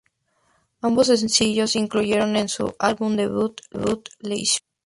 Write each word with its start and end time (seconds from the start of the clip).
Ambos 0.81 1.05
sencillos 1.05 1.73
se 1.73 1.77
incluyeron 1.79 2.35
en 2.35 2.49
su 2.49 2.73
álbum 2.79 3.15
debut, 3.15 3.59
Leisure. 4.17 4.65